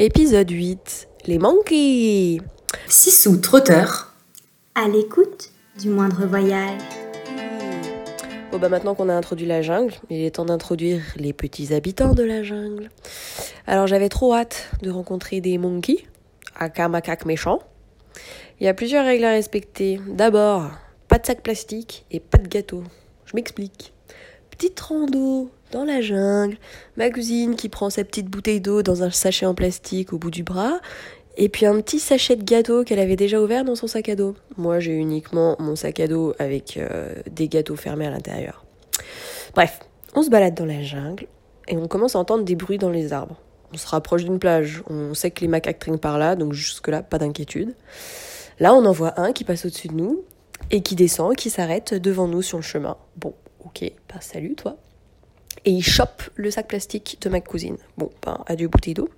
[0.00, 2.40] Épisode 8 Les monkeys
[2.86, 4.14] Sissou trotteur.
[4.76, 6.80] À l'écoute du moindre voyage.
[8.52, 12.14] Bon bah maintenant qu'on a introduit la jungle, il est temps d'introduire les petits habitants
[12.14, 12.90] de la jungle.
[13.66, 16.06] Alors j'avais trop hâte de rencontrer des monkeys,
[16.54, 17.58] à macaques méchants.
[18.60, 20.00] Il y a plusieurs règles à respecter.
[20.06, 20.70] D'abord,
[21.08, 22.84] pas de sac plastique et pas de gâteau.
[23.24, 23.92] Je m'explique.
[24.58, 26.56] Petite rando dans la jungle,
[26.96, 30.32] ma cousine qui prend sa petite bouteille d'eau dans un sachet en plastique au bout
[30.32, 30.80] du bras,
[31.36, 34.16] et puis un petit sachet de gâteau qu'elle avait déjà ouvert dans son sac à
[34.16, 34.34] dos.
[34.56, 38.64] Moi j'ai uniquement mon sac à dos avec euh, des gâteaux fermés à l'intérieur.
[39.54, 39.78] Bref,
[40.16, 41.28] on se balade dans la jungle
[41.68, 43.36] et on commence à entendre des bruits dans les arbres.
[43.72, 47.04] On se rapproche d'une plage, on sait que les macaques traînent par là, donc jusque-là,
[47.04, 47.76] pas d'inquiétude.
[48.58, 50.24] Là, on en voit un qui passe au-dessus de nous
[50.72, 52.96] et qui descend, qui s'arrête devant nous sur le chemin.
[53.16, 54.76] Bon, ok, bah salut toi.
[55.64, 57.76] Et il chope le sac plastique de ma cousine.
[57.96, 59.08] Bon, ben adieu bouteille d'eau.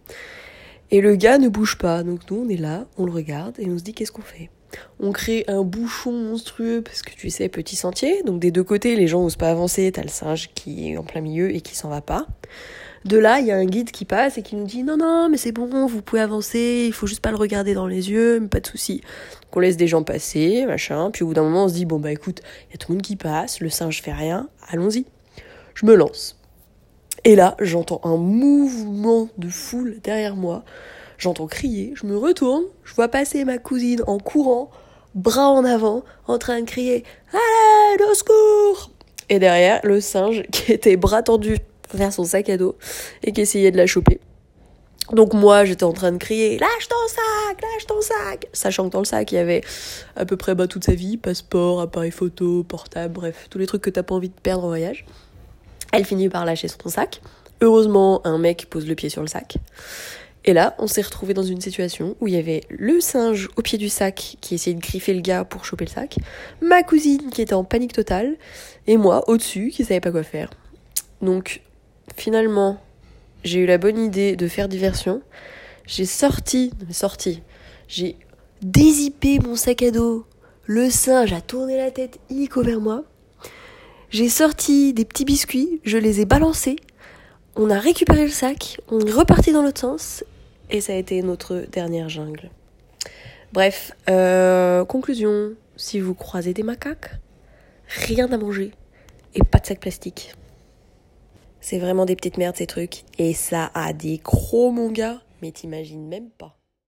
[0.91, 3.67] Et le gars ne bouge pas, donc nous on est là, on le regarde et
[3.69, 4.51] on se dit qu'est-ce qu'on fait?
[4.99, 8.23] On crée un bouchon monstrueux parce que tu sais, petit sentier.
[8.23, 9.91] Donc des deux côtés, les gens n'osent pas avancer.
[9.93, 12.27] T'as le singe qui est en plein milieu et qui s'en va pas.
[13.07, 15.31] De là, il y a un guide qui passe et qui nous dit non, non,
[15.31, 18.41] mais c'est bon, vous pouvez avancer, il faut juste pas le regarder dans les yeux,
[18.41, 19.01] mais pas de souci.
[19.51, 21.11] Qu'on laisse des gens passer, machin.
[21.11, 22.93] Puis au bout d'un moment, on se dit bon, bah écoute, il y a tout
[22.93, 25.07] le monde qui passe, le singe fait rien, allons-y.
[25.75, 26.39] Je me lance.
[27.25, 30.63] Et là, j'entends un mouvement de foule derrière moi.
[31.17, 34.71] J'entends crier, je me retourne, je vois passer ma cousine en courant,
[35.15, 38.91] bras en avant, en train de crier Allez, au secours
[39.31, 41.59] Et derrière, le singe qui était bras tendus
[41.95, 42.77] vers son sac à dos
[43.23, 44.21] et qui essayait de la choper.
[45.13, 48.93] Donc moi, j'étais en train de crier Lâche ton sac, lâche ton sac Sachant que
[48.93, 49.63] dans le sac, il y avait
[50.15, 53.83] à peu près bah, toute sa vie, passeport, appareil photo, portable, bref, tous les trucs
[53.83, 55.05] que t'as pas envie de perdre en voyage.
[55.93, 57.21] Elle finit par lâcher son sac.
[57.61, 59.57] Heureusement, un mec pose le pied sur le sac.
[60.45, 63.63] Et là, on s'est retrouvé dans une situation où il y avait le singe au
[63.63, 66.17] pied du sac qui essayait de griffer le gars pour choper le sac,
[66.63, 68.37] ma cousine qui était en panique totale,
[68.87, 70.49] et moi au-dessus qui savait pas quoi faire.
[71.21, 71.61] Donc,
[72.17, 72.81] finalement,
[73.45, 75.23] j'ai eu la bonne idée de faire diversion.
[75.87, 77.43] J'ai sorti, sorti,
[77.89, 78.17] j'ai
[78.63, 80.27] dézippé mon sac à dos.
[80.67, 83.05] Le singe a tourné la tête illico vers moi.
[84.11, 86.77] J'ai sorti des petits biscuits, je les ai balancés.
[87.57, 90.25] On a récupéré le sac, on est reparti dans l'autre sens
[90.71, 92.51] et ça a été notre dernière jungle.
[93.53, 97.11] Bref, euh, conclusion, si vous croisez des macaques,
[97.89, 98.71] rien à manger
[99.35, 100.35] et pas de sac plastique.
[101.61, 103.05] C'est vraiment des petites merdes ces trucs.
[103.19, 106.60] Et ça a des crocs mon gars, mais t'imagines même pas.